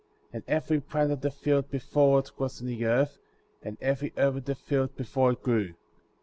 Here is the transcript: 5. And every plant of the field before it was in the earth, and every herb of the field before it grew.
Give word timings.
5. 0.29 0.29
And 0.33 0.43
every 0.47 0.81
plant 0.81 1.11
of 1.11 1.21
the 1.21 1.29
field 1.29 1.69
before 1.69 2.17
it 2.17 2.31
was 2.39 2.59
in 2.59 2.65
the 2.65 2.85
earth, 2.87 3.19
and 3.61 3.77
every 3.81 4.11
herb 4.17 4.35
of 4.37 4.45
the 4.45 4.55
field 4.55 4.95
before 4.95 5.33
it 5.33 5.43
grew. 5.43 5.75